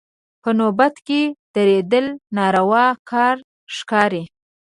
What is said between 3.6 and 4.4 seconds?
ښکاري.